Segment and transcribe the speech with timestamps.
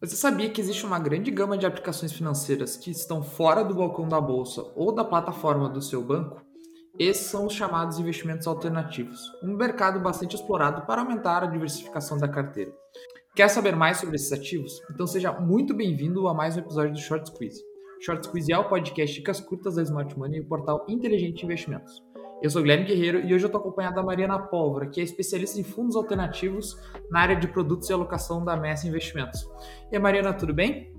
[0.00, 4.06] Você sabia que existe uma grande gama de aplicações financeiras que estão fora do balcão
[4.06, 6.40] da bolsa ou da plataforma do seu banco?
[6.96, 12.28] Esses são os chamados investimentos alternativos, um mercado bastante explorado para aumentar a diversificação da
[12.28, 12.72] carteira.
[13.34, 14.70] Quer saber mais sobre esses ativos?
[14.88, 17.60] Então seja muito bem-vindo a mais um episódio do Short Squeeze.
[18.00, 22.04] Short Squeeze é o podcast Dicas Curtas da Smart Money e o portal Inteligente Investimentos.
[22.40, 25.58] Eu sou Guilherme Guerreiro e hoje eu estou acompanhado da Mariana Pólvora, que é especialista
[25.58, 26.76] em fundos alternativos
[27.10, 29.48] na área de produtos e alocação da Messa Investimentos.
[29.90, 30.92] E aí, Mariana, tudo bem?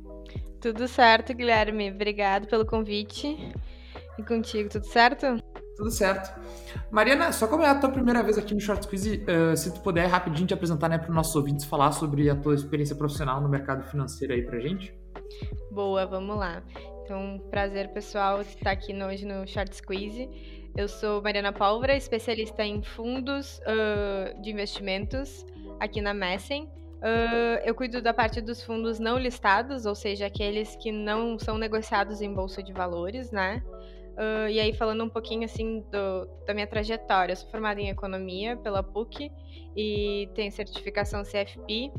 [0.60, 1.92] Tudo certo, Guilherme.
[1.92, 3.54] Obrigado pelo convite.
[4.18, 5.42] E contigo, tudo certo?
[5.78, 6.38] Tudo certo.
[6.92, 9.80] Mariana, só como é a tua primeira vez aqui no Short Squeeze, uh, se tu
[9.80, 13.40] puder rapidinho te apresentar né, para os nossos ouvintes, falar sobre a tua experiência profissional
[13.40, 14.94] no mercado financeiro aí para gente.
[15.72, 16.62] Boa, vamos lá.
[17.06, 20.59] Então, prazer pessoal estar aqui hoje no Short Squeeze.
[20.76, 25.46] Eu sou Mariana Pólvora, especialista em fundos uh, de investimentos
[25.80, 26.66] aqui na Messen.
[26.66, 31.58] Uh, eu cuido da parte dos fundos não listados, ou seja, aqueles que não são
[31.58, 33.64] negociados em bolsa de valores, né?
[34.20, 37.90] Uh, e aí, falando um pouquinho assim do, da minha trajetória, eu sou formada em
[37.90, 39.32] economia pela PUC
[39.76, 41.92] e tenho certificação CFP.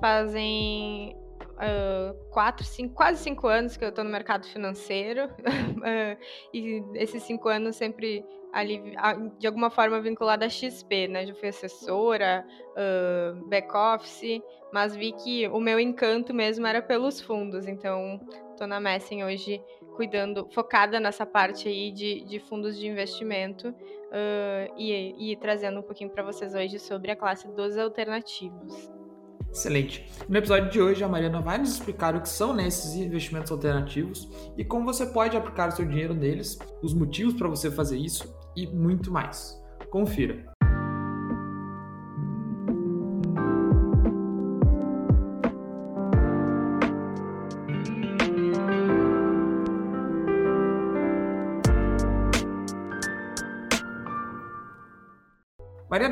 [0.00, 1.16] Fazem
[1.54, 6.18] uh, quatro, cinco, quase cinco anos que eu estou no mercado financeiro uh,
[6.52, 8.94] e esses cinco anos sempre ali
[9.38, 11.26] de alguma forma vinculada a XP, né?
[11.26, 14.40] Já fui assessora, uh, back office,
[14.72, 18.20] mas vi que o meu encanto mesmo era pelos fundos, então
[18.52, 19.60] estou na Messen hoje
[19.96, 25.82] cuidando, focada nessa parte aí de, de fundos de investimento uh, e, e trazendo um
[25.82, 28.93] pouquinho para vocês hoje sobre a classe dos alternativos.
[29.54, 30.04] Excelente.
[30.28, 33.52] No episódio de hoje, a Mariana vai nos explicar o que são né, esses investimentos
[33.52, 37.96] alternativos e como você pode aplicar o seu dinheiro neles, os motivos para você fazer
[37.96, 39.56] isso e muito mais.
[39.90, 40.53] Confira.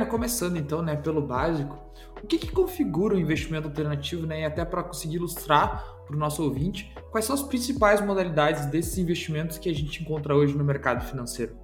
[0.05, 1.79] Começando então, né, pelo básico,
[2.23, 6.19] o que, que configura o investimento alternativo, né, e até para conseguir ilustrar para o
[6.19, 10.65] nosso ouvinte, quais são as principais modalidades desses investimentos que a gente encontra hoje no
[10.65, 11.57] mercado financeiro?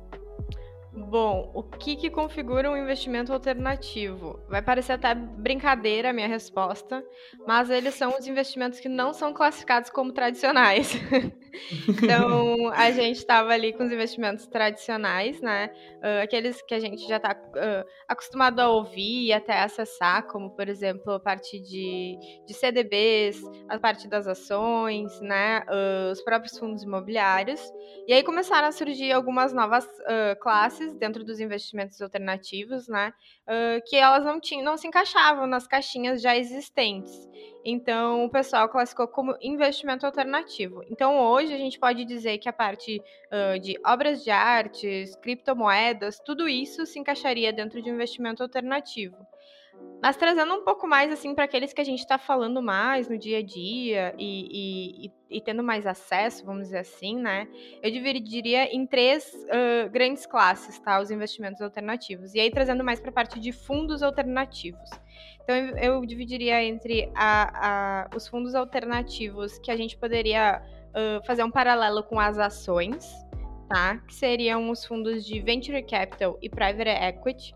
[0.92, 4.40] Bom, o que, que configura um investimento alternativo?
[4.48, 7.04] Vai parecer até brincadeira a minha resposta,
[7.46, 10.92] mas eles são os investimentos que não são classificados como tradicionais.
[11.88, 15.70] então, a gente estava ali com os investimentos tradicionais, né?
[15.96, 20.50] Uh, aqueles que a gente já está uh, acostumado a ouvir e até acessar, como,
[20.50, 25.60] por exemplo, a parte de, de CDBs, a parte das ações, né?
[25.68, 27.60] Uh, os próprios fundos imobiliários.
[28.06, 29.86] E aí começaram a surgir algumas novas
[30.40, 33.12] classes dentro dos investimentos alternativos, né?
[33.86, 37.28] Que elas não tinham, não se encaixavam nas caixinhas já existentes.
[37.64, 40.82] Então, o pessoal classificou como investimento alternativo.
[40.90, 46.20] Então, hoje a gente pode dizer que a parte uh, de obras de artes, criptomoedas,
[46.20, 49.16] tudo isso se encaixaria dentro de um investimento alternativo.
[50.00, 53.18] Mas trazendo um pouco mais assim para aqueles que a gente está falando mais no
[53.18, 57.48] dia a dia e, e, e, tendo mais acesso, vamos dizer assim, né?
[57.82, 61.00] Eu dividiria em três uh, grandes classes, tá?
[61.00, 62.32] Os investimentos alternativos.
[62.32, 64.88] E aí trazendo mais para a parte de fundos alternativos.
[65.42, 70.62] Então eu dividiria entre a, a, os fundos alternativos que a gente poderia
[71.26, 73.10] fazer um paralelo com as ações,
[73.68, 73.98] tá?
[73.98, 77.54] Que seriam os fundos de venture capital e private equity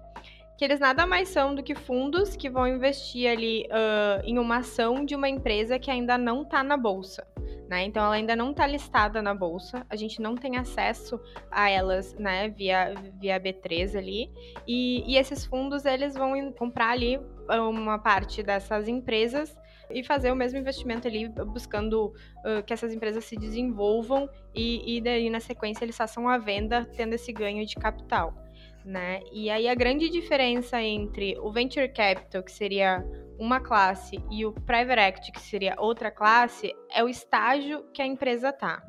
[0.63, 4.59] que eles nada mais são do que fundos que vão investir ali uh, em uma
[4.59, 7.27] ação de uma empresa que ainda não está na bolsa.
[7.69, 7.85] Né?
[7.87, 11.19] Então ela ainda não está listada na bolsa, a gente não tem acesso
[11.51, 14.31] a elas né, via, via B3 ali.
[14.65, 17.19] E, e esses fundos eles vão comprar ali
[17.49, 19.57] uma parte dessas empresas
[19.95, 25.01] e fazer o mesmo investimento ali, buscando uh, que essas empresas se desenvolvam e, e
[25.01, 28.35] daí na sequência eles façam a venda, tendo esse ganho de capital
[28.85, 29.21] né?
[29.33, 33.05] E aí a grande diferença entre o venture capital, que seria
[33.39, 38.07] uma classe, e o private equity, que seria outra classe, é o estágio que a
[38.07, 38.83] empresa tá.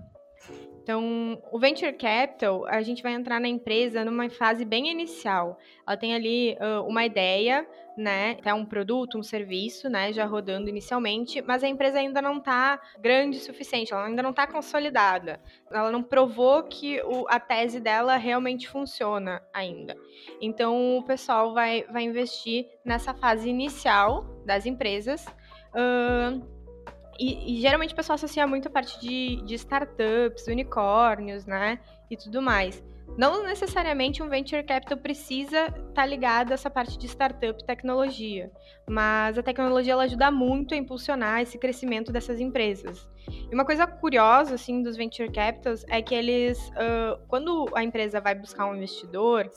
[0.84, 5.58] Então, o venture capital, a gente vai entrar na empresa numa fase bem inicial.
[5.88, 7.66] Ela tem ali uh, uma ideia,
[7.98, 12.40] né, até um produto, um serviço, né, já rodando inicialmente, mas a empresa ainda não
[12.40, 15.40] está grande o suficiente, ela ainda não está consolidada.
[15.72, 19.96] Ela não provou que o, a tese dela realmente funciona ainda.
[20.42, 25.26] Então, o pessoal vai, vai investir nessa fase inicial das empresas.
[25.74, 26.53] Uh,
[27.20, 31.80] e, e, geralmente o pessoal associa muito a parte de, de startups, unicórnios, né?
[32.10, 32.84] E tudo mais.
[33.18, 38.52] não necessariamente um venture capital precisa estar tá ligado a essa parte de startup tecnologia,
[38.90, 43.08] mas a tecnologia ela ajuda muito a impulsionar esse crescimento dessas empresas.
[43.50, 48.20] E uma coisa curiosa assim dos venture capitals é que eles, uh, quando a empresa
[48.20, 49.50] vai buscar um investidor,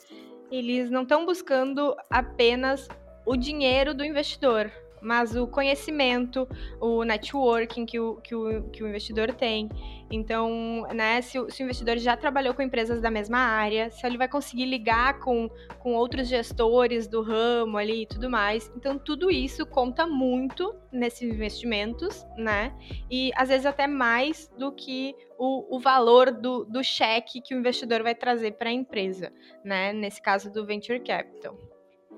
[0.50, 2.88] eles não estão buscando apenas
[3.24, 4.70] o dinheiro do investidor,
[5.00, 6.48] mas o conhecimento,
[6.80, 9.68] o networking que o, que o, que o investidor tem.
[10.10, 14.16] Então, né, se se o investidor já trabalhou com empresas da mesma área, se ele
[14.16, 15.50] vai conseguir ligar com,
[15.80, 18.70] com outros gestores do ramo ali e tudo mais.
[18.76, 22.72] Então, tudo isso conta muito nesses investimentos, né?
[23.10, 27.58] E às vezes até mais do que o, o valor do, do cheque que o
[27.58, 29.32] investidor vai trazer para a empresa,
[29.64, 29.92] né?
[29.92, 31.75] Nesse caso do venture capital.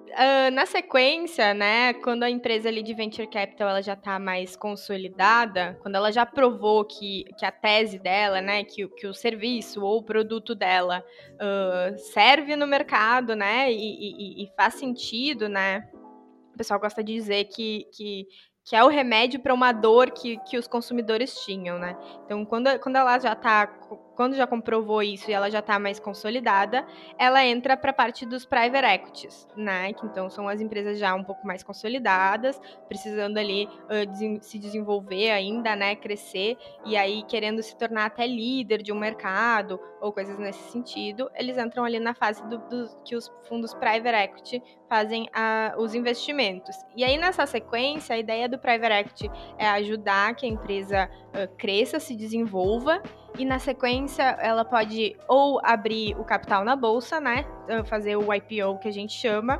[0.09, 4.57] Uh, na sequência, né, quando a empresa ali de venture capital ela já está mais
[4.57, 9.85] consolidada, quando ela já provou que, que a tese dela, né, que, que o serviço
[9.85, 15.89] ou o produto dela uh, serve no mercado, né, e, e, e, faz sentido, né,
[16.55, 18.27] o pessoal gosta de dizer que, que,
[18.69, 21.97] que é o remédio para uma dor que, que os consumidores tinham, né.
[22.27, 23.67] Então, quando, quando ela já está
[24.19, 26.85] quando já comprovou isso e ela já está mais consolidada,
[27.17, 29.93] ela entra para a parte dos private equities, né?
[29.93, 35.31] Que então são as empresas já um pouco mais consolidadas, precisando ali uh, se desenvolver
[35.31, 35.95] ainda, né?
[35.95, 41.31] Crescer e aí querendo se tornar até líder de um mercado ou coisas nesse sentido,
[41.37, 45.95] eles entram ali na fase do, do que os fundos private equity fazem a, os
[45.95, 46.75] investimentos.
[46.97, 51.57] E aí nessa sequência, a ideia do private equity é ajudar que a empresa uh,
[51.57, 53.03] cresça, se desenvolva
[53.39, 57.45] e na sequência ela pode ou abrir o capital na bolsa, né?
[57.85, 59.59] Fazer o IPO que a gente chama,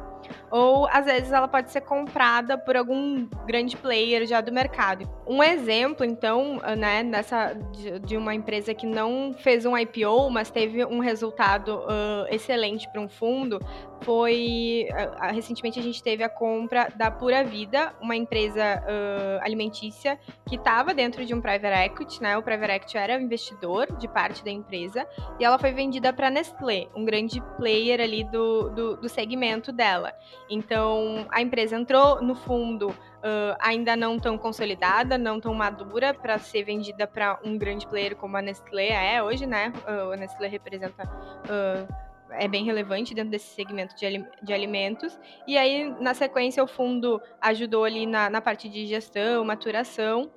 [0.51, 5.09] ou às vezes ela pode ser comprada por algum grande player já do mercado.
[5.27, 10.51] Um exemplo, então, né, nessa de, de uma empresa que não fez um IPO, mas
[10.51, 13.59] teve um resultado uh, excelente para um fundo,
[14.03, 20.19] foi uh, recentemente a gente teve a compra da Pura Vida, uma empresa uh, alimentícia
[20.47, 22.37] que estava dentro de um private equity, né?
[22.37, 25.07] O private equity era investidor de parte da empresa
[25.39, 30.13] e ela foi vendida para Nestlé, um grande player ali do, do, do segmento dela.
[30.49, 36.39] Então a empresa entrou no fundo Uh, ainda não tão consolidada, não tão madura para
[36.39, 39.73] ser vendida para um grande player como a Nestlé é hoje, né?
[39.79, 41.95] Uh, a Nestlé representa uh,
[42.31, 45.19] é bem relevante dentro desse segmento de, alimentos.
[45.47, 50.31] E aí, na sequência, o fundo ajudou ali na, na parte de gestão, maturação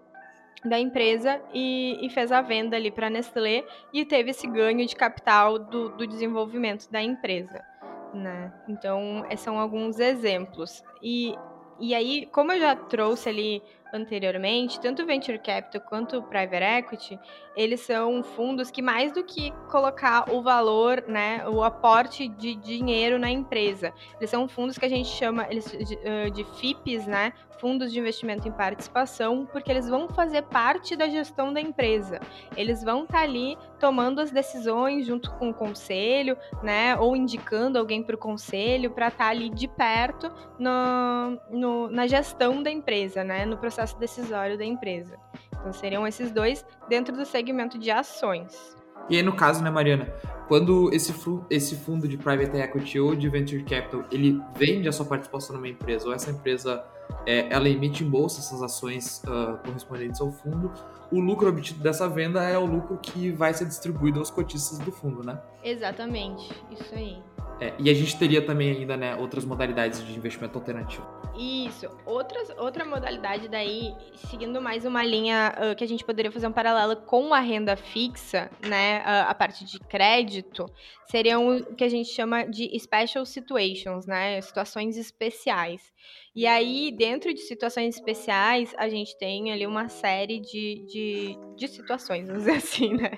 [0.64, 4.86] da empresa e, e fez a venda ali para a Nestlé e teve esse ganho
[4.86, 7.71] de capital do, do desenvolvimento da empresa.
[8.14, 8.54] Né?
[8.68, 10.84] Então, são alguns exemplos.
[11.02, 11.36] E,
[11.80, 13.64] e aí, como eu já trouxe ali
[13.94, 17.20] anteriormente, tanto Venture Capital quanto Private Equity,
[17.56, 23.20] eles são fundos que mais do que colocar o valor, né, o aporte de dinheiro
[23.20, 27.92] na empresa, eles são fundos que a gente chama eles de, de FIPs, né, fundos
[27.94, 32.20] de investimento em participação, porque eles vão fazer parte da gestão da empresa.
[32.58, 37.78] Eles vão estar tá ali tomando as decisões junto com o conselho, né, ou indicando
[37.78, 42.72] alguém para o conselho para estar tá ali de perto no, no, na gestão da
[42.72, 45.18] empresa, né, no processo decisório da empresa.
[45.60, 48.76] Então seriam esses dois dentro do segmento de ações.
[49.10, 50.14] E aí, no caso, né, Mariana,
[50.48, 51.14] quando esse,
[51.50, 55.68] esse fundo de private equity ou de venture capital ele vende a sua participação numa
[55.68, 56.84] empresa ou essa empresa
[57.26, 60.72] é, ela emite em bolsa essas ações uh, correspondentes ao fundo,
[61.12, 64.92] o lucro obtido dessa venda é o lucro que vai ser distribuído aos cotistas do
[64.92, 65.40] fundo, né?
[65.64, 67.22] Exatamente, isso aí.
[67.62, 71.06] É, e a gente teria também ainda né, outras modalidades de investimento alternativo.
[71.38, 71.88] Isso.
[72.08, 76.52] Outras, outra modalidade daí, seguindo mais uma linha uh, que a gente poderia fazer um
[76.52, 79.02] paralelo com a renda fixa, né?
[79.02, 80.66] Uh, a parte de crédito,
[81.06, 84.42] seriam o que a gente chama de special situations, né?
[84.42, 85.94] Situações especiais.
[86.34, 91.68] E aí, dentro de situações especiais, a gente tem ali uma série de, de, de
[91.68, 93.12] situações, vamos dizer assim, né?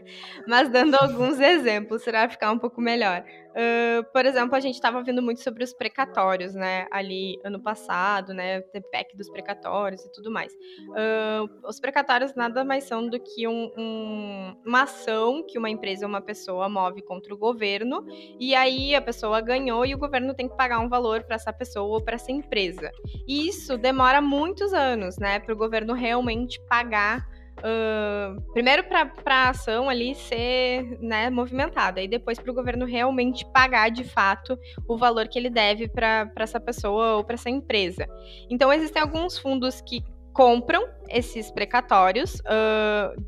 [0.48, 3.24] Mas dando alguns exemplos, para ficar um pouco melhor.
[3.54, 6.88] Uh, por exemplo, a gente estava vendo muito sobre os precatórios, né?
[6.90, 8.60] Ali ano passado, né?
[8.60, 10.52] O PEC dos precatórios e tudo mais.
[10.52, 16.08] Uh, os precatórios nada mais são do que um, um, uma ação que uma empresa
[16.08, 18.04] ou uma pessoa move contra o governo,
[18.40, 21.54] e aí a pessoa ganhou e o governo tem que pagar um valor para essa
[21.54, 22.92] pessoa ou para essa empresa.
[23.28, 25.40] E isso demora muitos anos, né?
[25.40, 27.28] Para o governo realmente pagar
[27.60, 33.46] Uh, primeiro para a ação ali ser né, movimentada e depois para o governo realmente
[33.54, 34.58] pagar de fato
[34.88, 38.08] o valor que ele deve para essa pessoa ou para essa empresa.
[38.50, 43.24] Então existem alguns fundos que compram esses precatórios uh,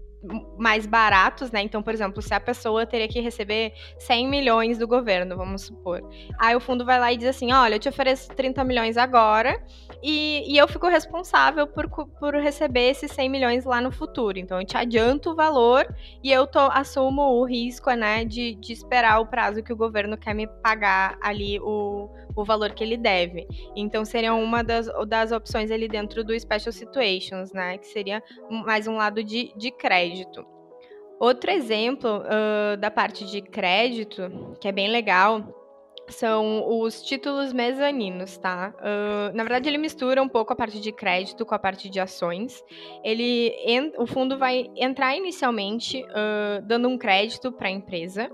[0.58, 1.62] mais baratos, né?
[1.62, 6.02] Então, por exemplo, se a pessoa teria que receber 100 milhões do governo, vamos supor.
[6.38, 9.62] Aí o fundo vai lá e diz assim: olha, eu te ofereço 30 milhões agora
[10.02, 14.38] e, e eu fico responsável por, por receber esses 100 milhões lá no futuro.
[14.38, 15.88] Então, eu te adianto o valor
[16.24, 20.18] e eu tô, assumo o risco, né, de, de esperar o prazo que o governo
[20.18, 23.48] quer me pagar ali o, o valor que ele deve.
[23.76, 28.88] Então, seria uma das, das opções ali dentro do Special Situations, né, que seria mais
[28.88, 30.15] um lado de, de crédito.
[31.20, 35.44] Outro exemplo uh, da parte de crédito, que é bem legal,
[36.10, 38.74] são os títulos mezaninos, tá?
[38.80, 42.00] Uh, na verdade, ele mistura um pouco a parte de crédito com a parte de
[42.00, 42.64] ações.
[43.04, 43.54] Ele,
[43.98, 48.30] o fundo vai entrar inicialmente uh, dando um crédito para a empresa.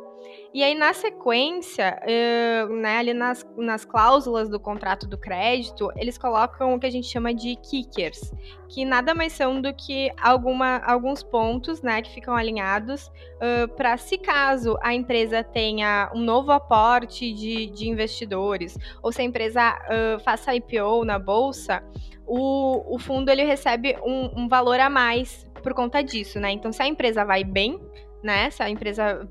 [0.53, 6.17] E aí, na sequência, uh, né, ali nas, nas cláusulas do contrato do crédito, eles
[6.17, 8.33] colocam o que a gente chama de kickers,
[8.67, 13.95] que nada mais são do que alguma, alguns pontos né, que ficam alinhados uh, para,
[13.95, 19.73] se caso a empresa tenha um novo aporte de, de investidores, ou se a empresa
[19.73, 21.81] uh, faça IPO na bolsa,
[22.27, 26.51] o, o fundo ele recebe um, um valor a mais por conta disso, né?
[26.51, 27.79] Então, se a empresa vai bem,
[28.23, 28.49] né?
[28.49, 29.27] Se a empresa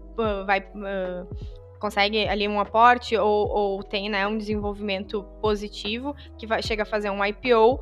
[0.47, 0.64] vai
[1.80, 6.87] consegue ali um aporte ou, ou tem né, um desenvolvimento positivo que vai, chega a
[6.87, 7.80] fazer um IPO, uh,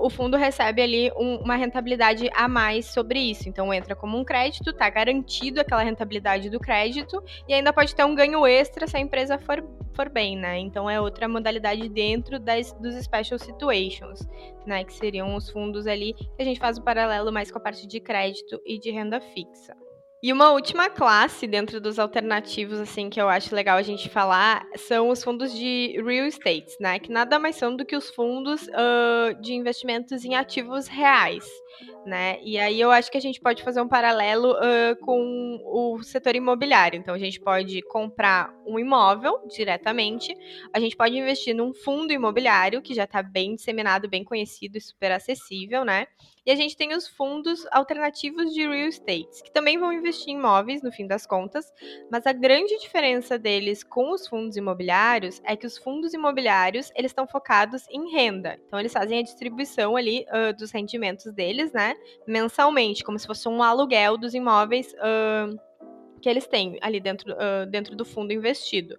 [0.00, 3.48] o fundo recebe ali um, uma rentabilidade a mais sobre isso.
[3.48, 8.04] Então entra como um crédito, está garantido aquela rentabilidade do crédito e ainda pode ter
[8.04, 9.62] um ganho extra se a empresa for,
[9.92, 10.58] for bem, né?
[10.58, 14.26] Então é outra modalidade dentro das, dos special situations,
[14.66, 14.82] né?
[14.82, 17.86] Que seriam os fundos ali que a gente faz o paralelo mais com a parte
[17.86, 19.85] de crédito e de renda fixa.
[20.22, 24.66] E uma última classe dentro dos alternativos, assim, que eu acho legal a gente falar,
[24.76, 26.98] são os fundos de real estate, né?
[26.98, 31.44] Que nada mais são do que os fundos uh, de investimentos em ativos reais
[32.04, 32.38] né?
[32.42, 36.36] E aí eu acho que a gente pode fazer um paralelo uh, com o setor
[36.36, 36.98] imobiliário.
[36.98, 40.36] Então a gente pode comprar um imóvel diretamente,
[40.72, 44.80] a gente pode investir num fundo imobiliário que já está bem disseminado, bem conhecido e
[44.80, 46.06] super acessível, né?
[46.46, 50.36] E a gente tem os fundos alternativos de real estate, que também vão investir em
[50.38, 51.72] imóveis, no fim das contas,
[52.08, 57.10] mas a grande diferença deles com os fundos imobiliários é que os fundos imobiliários, eles
[57.10, 58.60] estão focados em renda.
[58.64, 61.94] Então, eles fazem a distribuição ali uh, dos rendimentos deles, né?
[62.26, 65.58] Mensalmente, como se fosse um aluguel dos imóveis uh,
[66.26, 68.98] que eles têm ali dentro, uh, dentro do fundo investido.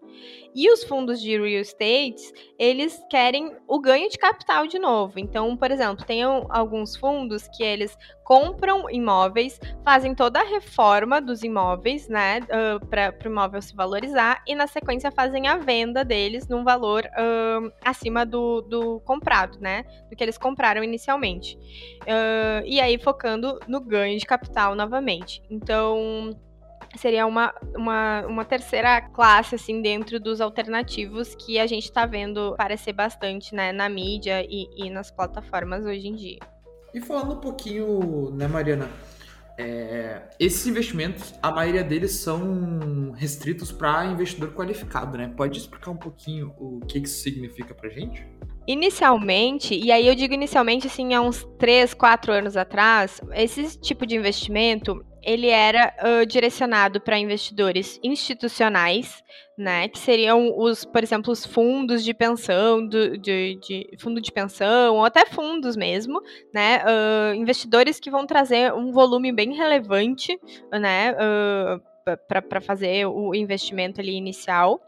[0.55, 5.19] E os fundos de real estate, eles querem o ganho de capital de novo.
[5.19, 11.43] Então, por exemplo, tem alguns fundos que eles compram imóveis, fazem toda a reforma dos
[11.43, 16.47] imóveis, né, uh, para o imóvel se valorizar, e na sequência fazem a venda deles
[16.47, 21.57] num valor uh, acima do, do comprado, né, do que eles compraram inicialmente.
[22.03, 25.43] Uh, e aí focando no ganho de capital novamente.
[25.49, 26.33] Então,
[26.97, 32.53] seria uma, uma, uma terceira classe, assim, dentro dos alternativos que a gente está vendo
[32.53, 36.39] aparecer bastante, né, na mídia e, e, nas plataformas hoje em dia.
[36.93, 38.89] E falando um pouquinho, né, Mariana,
[39.57, 45.33] é, esses investimentos, a maioria deles são restritos para investidor qualificado, né?
[45.35, 48.23] Pode explicar um pouquinho o que isso significa para gente?
[48.67, 54.05] Inicialmente, e aí eu digo inicialmente, assim, há uns 3, 4 anos atrás, esse tipo
[54.05, 59.23] de investimento, ele era uh, direcionado para investidores institucionais,
[59.57, 64.33] né, que seriam os, por exemplo, os fundos de pensão, do, de, de, fundo de
[64.33, 66.21] pensão, ou até fundos mesmo,
[66.53, 70.37] né, uh, investidores que vão trazer um volume bem relevante,
[70.73, 71.81] né, uh,
[72.27, 74.81] para fazer o investimento ali inicial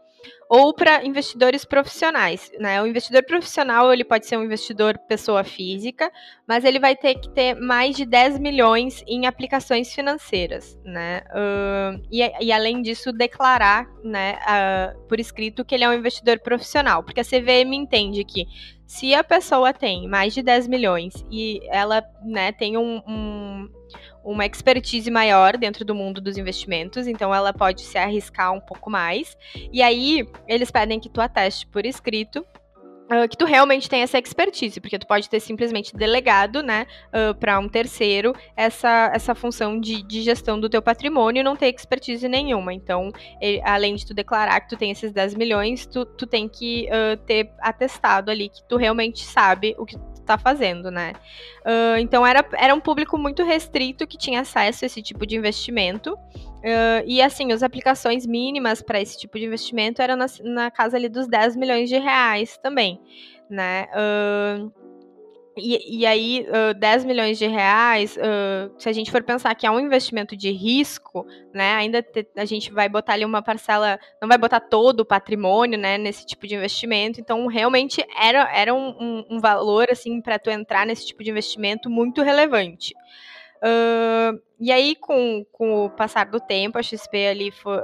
[0.48, 2.82] ou para investidores profissionais, né?
[2.82, 6.10] O investidor profissional ele pode ser um investidor pessoa física,
[6.46, 11.22] mas ele vai ter que ter mais de 10 milhões em aplicações financeiras, né?
[11.30, 16.40] Uh, e, e, além disso declarar, né, uh, por escrito que ele é um investidor
[16.40, 18.46] profissional, porque a CVM entende que
[18.86, 23.68] se a pessoa tem mais de 10 milhões e ela, né, tem um, um
[24.24, 28.90] uma expertise maior dentro do mundo dos investimentos, então ela pode se arriscar um pouco
[28.90, 29.36] mais.
[29.72, 32.44] E aí eles pedem que tu ateste por escrito
[33.10, 37.34] Uh, que tu realmente tem essa expertise, porque tu pode ter simplesmente delegado, né, uh,
[37.34, 41.74] para um terceiro essa, essa função de, de gestão do teu patrimônio e não ter
[41.74, 42.72] expertise nenhuma.
[42.72, 43.10] Então,
[43.64, 47.16] além de tu declarar que tu tem esses 10 milhões, tu, tu tem que uh,
[47.26, 51.14] ter atestado ali que tu realmente sabe o que está fazendo, né?
[51.98, 56.16] Então era, era um público muito restrito que tinha acesso a esse tipo de investimento.
[56.60, 60.94] Uh, e assim, as aplicações mínimas para esse tipo de investimento eram na, na, casa
[60.94, 62.99] ali dos 10 milhões de reais também,
[63.48, 63.86] né?
[63.94, 64.72] Uh,
[65.56, 69.66] e, e, aí, uh, 10 milhões de reais, uh, se a gente for pensar que
[69.66, 73.98] é um investimento de risco, né, ainda te, a gente vai botar ali uma parcela,
[74.22, 77.20] não vai botar todo o patrimônio, né, nesse tipo de investimento.
[77.20, 81.30] Então, realmente era, era um, um, um valor, assim, para tu entrar nesse tipo de
[81.30, 82.94] investimento muito relevante.
[83.62, 87.78] Uh, e aí, com, com o passar do tempo, a XP ali foi,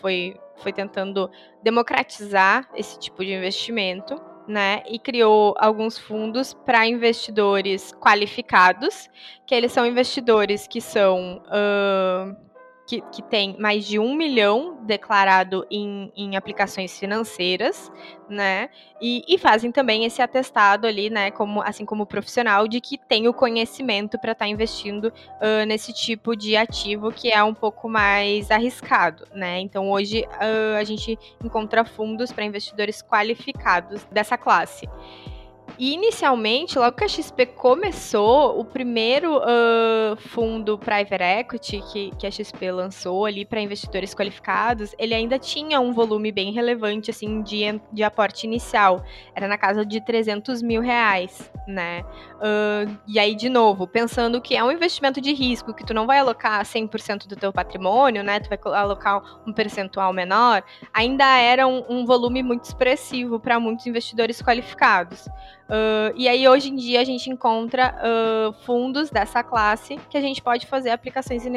[0.00, 1.30] foi, foi tentando
[1.62, 9.08] democratizar esse tipo de investimento né, e criou alguns fundos para investidores qualificados,
[9.46, 12.45] que eles são investidores que são uh,
[12.86, 17.90] que, que tem mais de um milhão declarado em, em aplicações financeiras,
[18.28, 18.70] né?
[19.00, 21.30] E, e, fazem também esse atestado ali, né?
[21.32, 25.92] Como, assim como profissional, de que tem o conhecimento para estar tá investindo uh, nesse
[25.92, 29.58] tipo de ativo que é um pouco mais arriscado, né?
[29.58, 34.88] Então hoje uh, a gente encontra fundos para investidores qualificados dessa classe.
[35.78, 42.26] E inicialmente, logo que a XP começou, o primeiro uh, fundo private equity que, que
[42.26, 47.42] a XP lançou ali para investidores qualificados, ele ainda tinha um volume bem relevante assim
[47.42, 49.04] de, de aporte inicial.
[49.34, 52.02] Era na casa de 300 mil reais, né?
[52.36, 56.06] Uh, e aí, de novo, pensando que é um investimento de risco, que tu não
[56.06, 58.40] vai alocar 100% do teu patrimônio, né?
[58.40, 63.86] Tu vai alocar um percentual menor, ainda era um, um volume muito expressivo para muitos
[63.86, 65.28] investidores qualificados.
[65.66, 70.20] Uh, e aí, hoje em dia, a gente encontra uh, fundos dessa classe que a
[70.20, 71.50] gente pode fazer aplicações uh,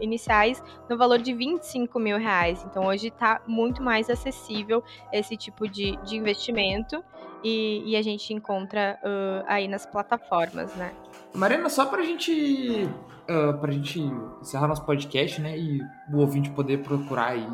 [0.00, 2.64] iniciais no valor de 25 mil reais.
[2.68, 7.02] Então, hoje está muito mais acessível esse tipo de, de investimento
[7.44, 8.98] e, e, a gente encontra
[9.46, 10.92] aí nas plataformas, né?
[11.32, 12.90] Marina, só para a gente,
[13.30, 14.00] uh, gente
[14.40, 15.80] encerrar nosso podcast, né, e
[16.12, 17.46] o ouvinte poder procurar e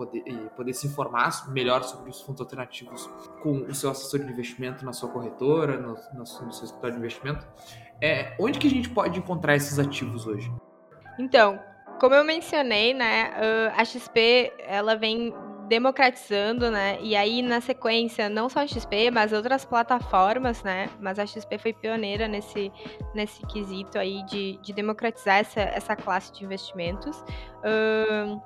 [0.00, 0.22] poder,
[0.56, 3.08] poder se informar melhor sobre os fundos alternativos
[3.42, 6.98] com o seu assessor de investimento na sua corretora, no, no, no seu escritório de
[7.00, 7.46] investimento.
[8.00, 10.50] É, onde que a gente pode encontrar esses ativos hoje?
[11.18, 11.60] Então,
[12.00, 13.30] como eu mencionei, né,
[13.76, 15.34] a XP ela vem
[15.68, 16.98] democratizando, né?
[17.00, 20.90] E aí na sequência, não só a XP, mas outras plataformas, né?
[20.98, 22.72] Mas a XP foi pioneira nesse,
[23.14, 27.16] nesse quesito aí de, de democratizar essa, essa classe de investimentos.
[27.62, 28.42] Uh,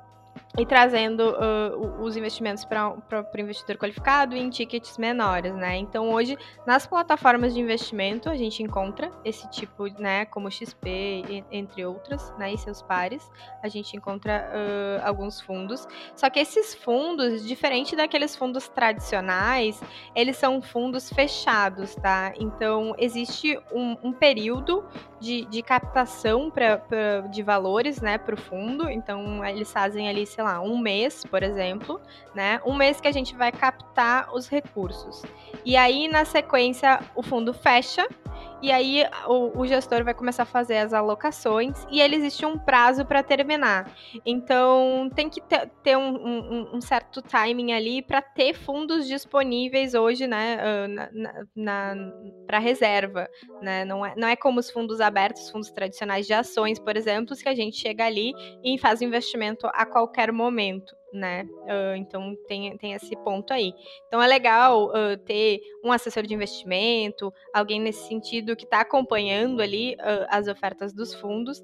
[0.58, 5.76] e trazendo uh, os investimentos para o investidor qualificado em tickets menores, né?
[5.76, 11.84] Então hoje nas plataformas de investimento a gente encontra esse tipo, né, como XP entre
[11.84, 13.30] outras, né, e seus pares,
[13.62, 15.86] a gente encontra uh, alguns fundos.
[16.14, 19.80] Só que esses fundos, diferente daqueles fundos tradicionais,
[20.14, 22.32] eles são fundos fechados, tá?
[22.38, 24.84] Então existe um, um período
[25.25, 28.88] de, de captação pra, pra, de valores, né, para o fundo.
[28.90, 32.00] Então eles fazem ali, sei lá, um mês, por exemplo,
[32.34, 32.60] né?
[32.65, 35.23] Um mês que a gente vai captar os recursos.
[35.65, 38.06] E aí, na sequência, o fundo fecha
[38.65, 42.56] e aí o, o, gestor vai começar a fazer as alocações e ele existe um
[42.58, 43.95] prazo para terminar.
[44.25, 49.93] Então tem que ter, ter um, um, um, certo timing ali para ter fundos disponíveis
[49.93, 50.87] hoje, né,
[51.54, 51.95] na
[52.47, 53.28] para reserva,
[53.60, 53.84] né?
[53.84, 57.49] Não é, não é como os fundos abertos, fundos tradicionais de ações, por exemplo, que
[57.49, 58.32] a gente chega ali
[58.63, 61.46] e faz o investimento a qualquer momento né?
[61.62, 63.72] Uh, então tem, tem esse ponto aí.
[64.08, 69.62] Então é legal uh, ter um assessor de investimento, alguém nesse sentido que está acompanhando
[69.62, 71.62] ali uh, as ofertas dos fundos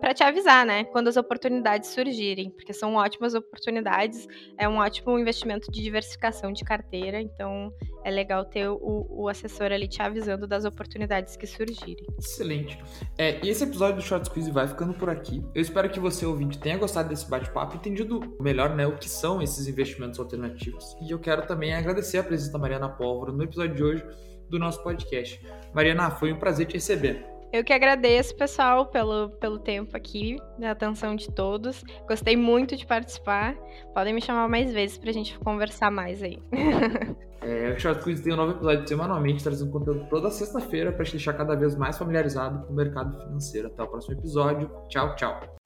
[0.00, 0.84] para te avisar, né?
[0.84, 4.26] Quando as oportunidades surgirem, porque são ótimas oportunidades,
[4.58, 7.72] é um ótimo investimento de diversificação de carteira, então
[8.04, 12.06] é legal ter o, o assessor ali te avisando das oportunidades que surgirem.
[12.18, 12.78] Excelente.
[13.16, 15.42] É, e esse episódio do Short Squeeze vai ficando por aqui.
[15.54, 19.08] Eu espero que você, ouvinte, tenha gostado desse bate-papo e entendido melhor né, o que
[19.08, 20.96] são esses investimentos alternativos.
[21.00, 24.06] E eu quero também agradecer a presença da Mariana Pólvora no episódio de hoje
[24.50, 25.40] do nosso podcast.
[25.72, 27.33] Mariana, foi um prazer te receber.
[27.54, 31.84] Eu que agradeço, pessoal, pelo, pelo tempo aqui, da atenção de todos.
[32.08, 33.54] Gostei muito de participar.
[33.94, 36.42] Podem me chamar mais vezes pra gente conversar mais aí.
[37.40, 41.12] é, o Short Quiz tem um novo episódio semanalmente, trazendo conteúdo toda sexta-feira para te
[41.12, 43.68] deixar cada vez mais familiarizado com o mercado financeiro.
[43.68, 44.68] Até o próximo episódio.
[44.88, 45.63] Tchau, tchau.